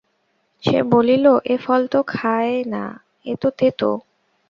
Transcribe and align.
সে 0.63 0.77
বলিল 0.93 1.25
-এ 1.37 1.55
ফল 1.63 1.81
তো 1.93 1.99
খায 2.13 2.49
না, 2.73 2.83
এ 3.25 3.33
তো 3.41 3.47
তেতো। 3.59 3.89